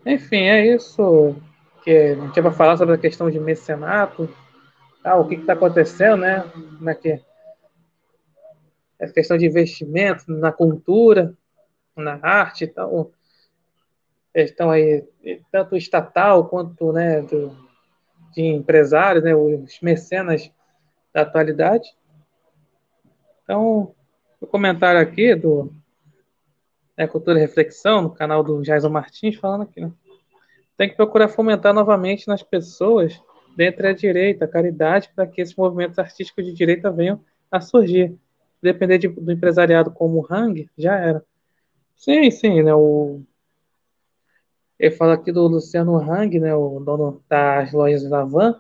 Enfim, 0.06 0.44
é 0.48 0.76
isso 0.76 1.36
que 1.84 1.92
a 1.92 2.16
gente 2.16 2.42
vai 2.42 2.52
falar 2.52 2.78
sobre 2.78 2.96
a 2.96 2.98
questão 2.98 3.30
de 3.30 3.40
mecenato, 3.40 4.30
ah, 5.04 5.16
o 5.16 5.28
que 5.28 5.36
está 5.36 5.54
acontecendo, 5.54 6.18
né? 6.18 6.42
Como 6.78 6.90
é 6.90 6.96
que 6.96 7.10
é 7.10 9.06
a 9.06 9.12
questão 9.12 9.36
de 9.36 9.48
investimento 9.48 10.32
na 10.32 10.52
cultura, 10.52 11.36
na 11.96 12.20
arte 12.22 12.66
e 12.66 12.68
tal. 12.68 13.12
Estão 14.34 14.70
aí, 14.70 15.04
tanto 15.52 15.76
estatal 15.76 16.48
quanto 16.48 16.94
né, 16.94 17.22
do, 17.22 17.50
de 18.34 18.44
empresários, 18.44 19.24
né, 19.24 19.36
os 19.36 19.80
mecenas 19.82 20.52
da 21.14 21.22
atualidade. 21.22 21.90
Então, 23.44 23.94
o 24.40 24.48
comentário 24.48 25.00
aqui 25.00 25.36
do 25.36 25.72
né, 26.98 27.08
Cultura 27.08 27.38
e 27.38 27.42
Reflexão, 27.42 28.02
no 28.02 28.10
canal 28.10 28.44
do 28.44 28.62
Jason 28.62 28.90
Martins, 28.90 29.36
falando 29.36 29.64
aqui, 29.64 29.82
né? 29.82 29.92
Tem 30.78 30.90
que 30.90 30.96
procurar 30.96 31.28
fomentar 31.28 31.74
novamente 31.74 32.28
nas 32.28 32.42
pessoas, 32.42 33.22
dentre 33.56 33.88
a 33.88 33.94
direita, 33.94 34.46
a 34.46 34.48
caridade, 34.48 35.12
para 35.16 35.28
que 35.28 35.42
esses 35.42 35.56
movimentos 35.56 36.00
artísticos 36.00 36.46
de 36.46 36.54
direita 36.54 36.92
venham 36.92 37.24
a 37.52 37.62
surgir. 37.62 38.16
Depender 38.62 38.98
de, 38.98 39.08
do 39.08 39.32
empresariado 39.32 39.92
como 39.92 40.20
o 40.20 40.28
Hang, 40.34 40.70
já 40.78 40.96
era. 40.96 41.24
Sim, 41.96 42.32
sim, 42.32 42.64
né? 42.64 42.74
O, 42.74 43.22
ele 44.82 44.96
fala 44.96 45.14
aqui 45.14 45.32
do 45.32 45.48
Luciano 45.48 45.96
Hang, 45.98 46.40
né, 46.40 46.56
o 46.56 46.80
dono 46.80 47.24
das 47.30 47.72
lojas 47.72 48.10
da 48.10 48.24
Van, 48.24 48.60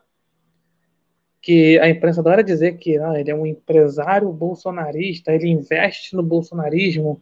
que 1.41 1.79
a 1.79 1.89
imprensa 1.89 2.21
adora 2.21 2.43
dizer 2.43 2.77
que 2.77 2.95
ah, 2.99 3.19
ele 3.19 3.31
é 3.31 3.35
um 3.35 3.47
empresário 3.47 4.31
bolsonarista, 4.31 5.33
ele 5.33 5.49
investe 5.49 6.15
no 6.15 6.21
bolsonarismo, 6.21 7.19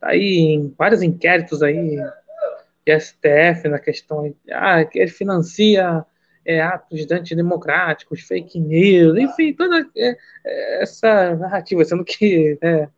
tá 0.00 0.08
aí 0.08 0.54
em 0.54 0.74
vários 0.78 1.02
inquéritos 1.02 1.62
aí 1.62 1.98
de 2.86 2.98
STF 2.98 3.68
na 3.68 3.78
questão, 3.78 4.34
ah, 4.50 4.82
que 4.82 4.98
ele 4.98 5.10
financia 5.10 6.06
é, 6.42 6.62
atos 6.62 7.06
antidemocráticos, 7.10 8.22
fake 8.22 8.58
news, 8.58 9.18
enfim, 9.18 9.52
toda 9.52 9.86
é, 9.94 10.16
é, 10.46 10.82
essa 10.82 11.36
narrativa, 11.36 11.84
sendo 11.84 12.02
que 12.02 12.58
é, 12.62 12.88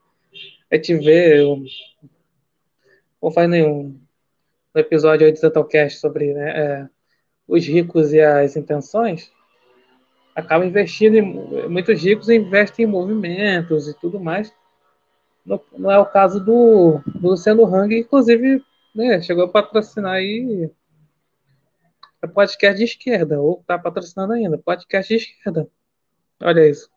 a 0.70 0.76
gente 0.76 0.94
vê, 0.94 1.42
vou 3.20 3.32
fazer 3.32 3.48
nenhum 3.48 4.00
no 4.74 4.80
episódio 4.80 5.26
8 5.26 5.34
do 5.34 5.40
Zettelcast 5.40 5.98
sobre 5.98 6.34
né, 6.34 6.50
é, 6.50 6.88
os 7.46 7.66
ricos 7.66 8.12
e 8.12 8.20
as 8.20 8.56
intenções, 8.56 9.32
acaba 10.34 10.64
investindo 10.64 11.16
em, 11.16 11.68
muitos 11.68 12.02
ricos 12.02 12.28
investem 12.28 12.84
em 12.84 12.88
movimentos 12.88 13.88
e 13.88 13.94
tudo 13.94 14.20
mais. 14.20 14.52
Não, 15.44 15.60
não 15.76 15.90
é 15.90 15.98
o 15.98 16.06
caso 16.06 16.38
do, 16.44 17.00
do 17.06 17.30
Luciano 17.30 17.64
Hang, 17.64 17.98
inclusive 17.98 18.62
né, 18.94 19.20
chegou 19.20 19.44
a 19.44 19.48
patrocinar 19.48 20.14
aí 20.14 20.70
é 22.22 22.26
podcast 22.26 22.76
de 22.76 22.84
esquerda, 22.84 23.40
ou 23.40 23.60
está 23.60 23.78
patrocinando 23.78 24.34
ainda, 24.34 24.58
podcast 24.58 25.08
de 25.08 25.22
esquerda. 25.22 25.66
Olha 26.42 26.68
isso. 26.68 26.90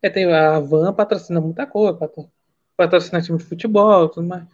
É, 0.00 0.08
tem 0.08 0.32
a 0.32 0.60
Van 0.60 0.92
patrocina 0.92 1.40
muita 1.40 1.66
coisa, 1.66 1.98
patrocina 2.76 3.20
time 3.20 3.38
de 3.38 3.44
futebol, 3.44 4.08
tudo 4.08 4.26
mais. 4.28 4.46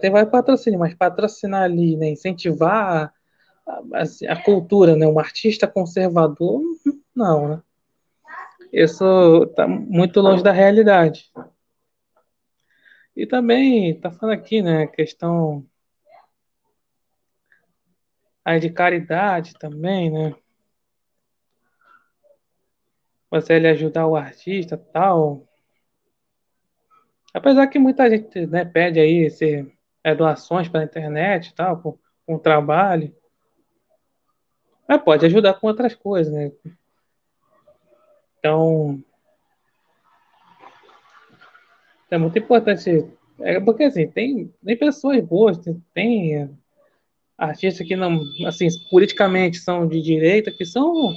Tem 0.00 0.10
vai 0.10 0.26
patrocínio, 0.26 0.78
mas 0.78 0.94
patrocinar 0.94 1.62
ali, 1.62 1.96
né, 1.96 2.10
incentivar 2.10 3.12
a, 3.66 3.72
a, 3.72 4.32
a, 4.32 4.42
cultura, 4.42 4.96
né, 4.96 5.06
um 5.06 5.18
artista 5.18 5.66
conservador, 5.66 6.62
não, 7.14 7.48
né? 7.48 7.62
Isso 8.72 9.44
está 9.44 9.66
muito 9.66 10.20
longe 10.20 10.42
da 10.42 10.52
realidade. 10.52 11.30
E 13.16 13.26
também 13.26 13.90
está 13.90 14.10
falando 14.10 14.34
aqui, 14.38 14.62
né, 14.62 14.86
questão 14.86 15.66
aí 18.44 18.58
de 18.60 18.70
caridade 18.70 19.54
também, 19.54 20.10
né? 20.10 20.34
Você 23.30 23.54
ele 23.54 23.68
ajudar 23.68 24.06
o 24.06 24.16
artista, 24.16 24.76
tal. 24.76 25.46
Apesar 27.32 27.66
que 27.68 27.78
muita 27.78 28.10
gente 28.10 28.46
né, 28.46 28.64
pede 28.64 28.98
aí 28.98 29.26
esse, 29.26 29.70
é, 30.02 30.14
doações 30.14 30.68
pela 30.68 30.84
internet 30.84 31.48
e 31.48 31.54
tal, 31.54 31.80
com, 31.80 31.98
com 32.26 32.38
trabalho. 32.38 33.14
Mas 34.88 35.02
pode 35.02 35.24
ajudar 35.26 35.54
com 35.54 35.68
outras 35.68 35.94
coisas, 35.94 36.32
né? 36.32 36.50
Então, 38.38 39.00
é 42.10 42.18
muito 42.18 42.38
importante. 42.38 43.06
É 43.40 43.60
porque 43.60 43.84
assim, 43.84 44.08
tem, 44.08 44.52
tem 44.64 44.76
pessoas 44.76 45.22
boas, 45.24 45.58
tem, 45.58 45.82
tem 45.94 46.58
artistas 47.38 47.86
que 47.86 47.94
não, 47.94 48.20
assim, 48.46 48.66
politicamente 48.90 49.58
são 49.58 49.86
de 49.86 50.02
direita, 50.02 50.50
que 50.50 50.64
são. 50.64 51.14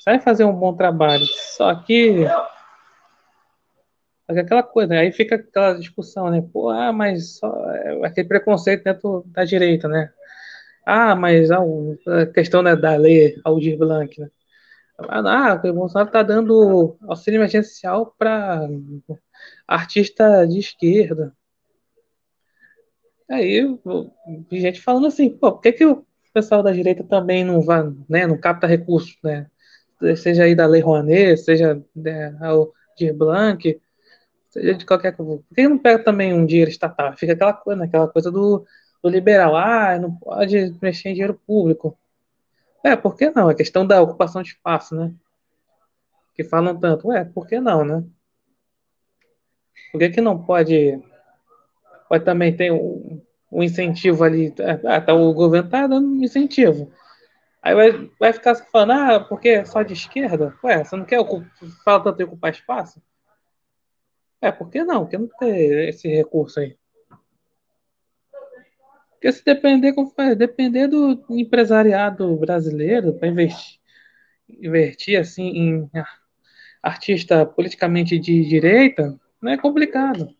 Sabem 0.00 0.20
fazer 0.20 0.44
um 0.44 0.54
bom 0.54 0.74
trabalho. 0.74 1.26
Só 1.26 1.74
que 1.74 2.24
aquela 4.28 4.62
coisa, 4.62 4.88
né? 4.90 4.98
aí 5.00 5.12
fica 5.12 5.36
aquela 5.36 5.74
discussão, 5.74 6.30
né? 6.30 6.42
Pô, 6.52 6.70
ah, 6.70 6.92
mas 6.92 7.36
só, 7.38 7.52
é 7.72 8.06
aquele 8.06 8.28
preconceito 8.28 8.84
dentro 8.84 9.24
da 9.26 9.44
direita, 9.44 9.88
né? 9.88 10.10
Ah, 10.84 11.14
mas 11.16 11.50
a, 11.50 11.60
questão 12.34 12.62
né, 12.62 12.76
da 12.76 12.96
lei 12.96 13.36
Aldir 13.44 13.76
Blanc, 13.78 14.20
né? 14.20 14.30
Ah, 14.98 15.60
o 15.62 15.72
Bolsonaro 15.74 16.08
está 16.08 16.22
dando 16.22 16.96
auxílio 17.02 17.38
emergencial 17.38 18.14
para 18.18 18.66
artista 19.68 20.46
de 20.46 20.58
esquerda. 20.58 21.34
Aí, 23.28 23.62
gente 24.52 24.80
falando 24.80 25.06
assim, 25.08 25.30
pô, 25.30 25.52
por 25.52 25.60
que, 25.60 25.72
que 25.72 25.84
o 25.84 26.06
pessoal 26.32 26.62
da 26.62 26.72
direita 26.72 27.02
também 27.04 27.44
não 27.44 27.60
vai, 27.60 27.82
né, 28.08 28.26
não 28.26 28.38
capta 28.38 28.66
recursos, 28.66 29.16
né? 29.22 29.46
Seja 30.16 30.44
aí 30.44 30.54
da 30.54 30.66
Lei 30.66 30.80
Rouanet, 30.82 31.38
seja 31.38 31.82
né, 31.94 32.36
Aldir 32.40 33.14
Blanc, 33.14 33.80
seja 34.60 34.74
de 34.74 34.86
qualquer 34.86 35.16
coisa. 35.16 35.42
Por 35.48 35.54
que 35.54 35.68
não 35.68 35.78
pega 35.78 36.02
também 36.02 36.32
um 36.32 36.46
dinheiro 36.46 36.70
estatal? 36.70 37.16
Fica 37.16 37.32
aquela 37.32 37.52
coisa, 37.52 37.80
né? 37.80 37.86
aquela 37.86 38.08
coisa 38.08 38.30
do, 38.30 38.66
do 39.02 39.08
liberal. 39.08 39.56
Ah, 39.56 39.98
não 39.98 40.14
pode 40.14 40.76
mexer 40.80 41.10
em 41.10 41.12
dinheiro 41.12 41.40
público. 41.46 41.96
É, 42.84 42.96
por 42.96 43.16
que 43.16 43.30
não? 43.30 43.50
É 43.50 43.54
questão 43.54 43.86
da 43.86 44.00
ocupação 44.00 44.42
de 44.42 44.50
espaço, 44.50 44.94
né? 44.94 45.12
que 46.36 46.44
falam 46.44 46.78
tanto. 46.78 47.08
Ué, 47.08 47.24
por 47.24 47.46
que 47.46 47.58
não, 47.58 47.84
né? 47.84 48.04
Por 49.90 49.98
que, 49.98 50.10
que 50.10 50.20
não 50.20 50.44
pode. 50.44 51.00
Pode 52.08 52.24
também 52.24 52.54
ter 52.54 52.70
um, 52.70 53.20
um 53.50 53.62
incentivo 53.62 54.22
ali. 54.22 54.54
Ah, 54.84 55.00
tá, 55.00 55.14
o 55.14 55.32
governo 55.32 55.70
tá 55.70 55.86
dando 55.86 56.06
um 56.06 56.22
incentivo. 56.22 56.92
Aí 57.62 57.74
vai, 57.74 58.10
vai 58.20 58.32
ficar 58.32 58.54
falando, 58.54 58.92
ah, 58.92 59.20
porque 59.20 59.48
é 59.48 59.64
só 59.64 59.82
de 59.82 59.94
esquerda? 59.94 60.54
Ué, 60.62 60.84
você 60.84 60.94
não 60.94 61.04
quer 61.04 61.18
ocupar, 61.18 61.50
fala 61.84 62.04
tanto 62.04 62.20
em 62.20 62.24
ocupar 62.24 62.52
espaço? 62.52 63.02
É, 64.46 64.52
por 64.52 64.70
que 64.70 64.84
não? 64.84 65.00
Por 65.00 65.10
que 65.10 65.18
não 65.18 65.26
ter 65.26 65.88
esse 65.88 66.06
recurso 66.06 66.60
aí? 66.60 66.76
Porque 69.10 69.32
se 69.32 69.44
depender, 69.44 69.92
depender 70.36 70.86
do 70.86 71.24
empresariado 71.30 72.36
brasileiro 72.36 73.14
para 73.14 73.26
investir, 73.26 73.80
investir 74.48 75.18
assim 75.18 75.48
em 75.48 75.90
artista 76.80 77.44
politicamente 77.44 78.20
de 78.20 78.44
direita, 78.44 79.18
não 79.42 79.50
é 79.50 79.58
complicado. 79.58 80.32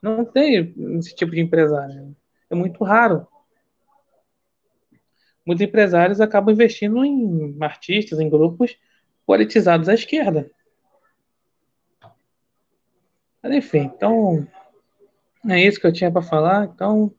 Não 0.00 0.24
tem 0.24 0.74
esse 0.98 1.14
tipo 1.14 1.32
de 1.32 1.40
empresário. 1.40 2.16
É 2.48 2.54
muito 2.54 2.82
raro. 2.84 3.28
Muitos 5.44 5.60
empresários 5.60 6.22
acabam 6.22 6.54
investindo 6.54 7.04
em 7.04 7.54
artistas, 7.60 8.18
em 8.18 8.30
grupos 8.30 8.78
politizados 9.26 9.90
à 9.90 9.94
esquerda. 9.94 10.50
Mas, 13.46 13.54
enfim, 13.54 13.92
então 13.96 14.44
é 15.48 15.60
isso 15.64 15.78
que 15.80 15.86
eu 15.86 15.92
tinha 15.92 16.10
para 16.10 16.20
falar. 16.20 16.64
Então, 16.64 17.14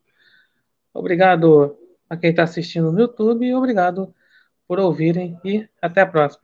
obrigado 0.94 1.78
a 2.10 2.18
quem 2.18 2.32
está 2.32 2.44
assistindo 2.44 2.92
no 2.92 3.00
YouTube 3.00 3.46
e 3.46 3.56
obrigado 3.56 4.14
por 4.68 4.78
ouvirem 4.78 5.40
e 5.46 5.66
até 5.82 6.02
a 6.02 6.06
próxima. 6.06 6.44